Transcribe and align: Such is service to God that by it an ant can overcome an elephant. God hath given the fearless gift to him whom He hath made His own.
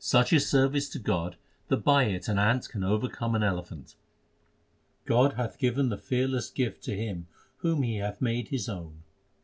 Such 0.00 0.32
is 0.32 0.48
service 0.50 0.88
to 0.88 0.98
God 0.98 1.36
that 1.68 1.84
by 1.84 2.06
it 2.06 2.26
an 2.26 2.40
ant 2.40 2.68
can 2.68 2.82
overcome 2.82 3.36
an 3.36 3.44
elephant. 3.44 3.94
God 5.04 5.34
hath 5.34 5.60
given 5.60 5.90
the 5.90 5.96
fearless 5.96 6.50
gift 6.50 6.82
to 6.86 6.96
him 6.96 7.28
whom 7.58 7.84
He 7.84 7.98
hath 7.98 8.20
made 8.20 8.48
His 8.48 8.68
own. 8.68 9.04